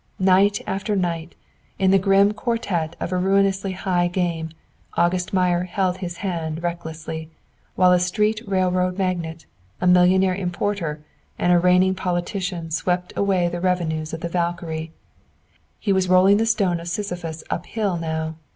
Night 0.17 0.61
after 0.65 0.95
night, 0.95 1.35
in 1.77 1.91
the 1.91 1.99
grim 1.99 2.31
quartette 2.33 2.95
of 2.99 3.11
a 3.11 3.17
ruinously 3.17 3.73
high 3.73 4.07
game, 4.07 4.49
August 4.95 5.31
Meyer 5.31 5.65
"held 5.65 5.97
his 5.97 6.17
hand" 6.25 6.63
recklessly, 6.63 7.29
while 7.75 7.91
a 7.91 7.99
street 7.99 8.41
railroad 8.47 8.97
magnate, 8.97 9.45
a 9.79 9.85
millionaire 9.85 10.33
importer, 10.33 11.01
and 11.37 11.53
a 11.53 11.59
reigning 11.59 11.93
politician 11.93 12.71
swept 12.71 13.13
away 13.15 13.47
the 13.47 13.61
revenues 13.61 14.11
of 14.11 14.21
the 14.21 14.27
"Valkyrie." 14.29 14.91
He 15.79 15.93
was 15.93 16.09
rolling 16.09 16.37
the 16.37 16.47
stone 16.47 16.79
of 16.79 16.87
Sysiphus 16.87 17.43
up 17.51 17.67
hill 17.67 17.95
now. 17.97 18.33